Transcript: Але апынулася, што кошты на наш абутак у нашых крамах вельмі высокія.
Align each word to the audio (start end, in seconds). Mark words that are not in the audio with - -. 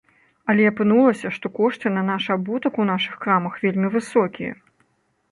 Але 0.51 0.63
апынулася, 0.67 1.27
што 1.35 1.51
кошты 1.59 1.91
на 1.97 2.03
наш 2.07 2.23
абутак 2.35 2.79
у 2.83 2.87
нашых 2.91 3.19
крамах 3.25 3.59
вельмі 3.67 3.87
высокія. 3.97 4.57